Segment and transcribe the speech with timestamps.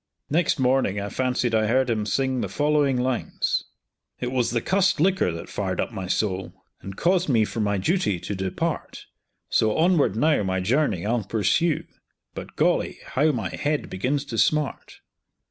[0.31, 3.65] Next morning I fancied I heard him sing the following lines:
[4.19, 7.77] "It was the cussed liquor that fired up my soul, And caused me from my
[7.77, 9.05] duty to depart;
[9.51, 11.83] So onward now my journey I'll pursue
[12.33, 12.97] But, golly!
[13.13, 15.01] how my head begins to smart!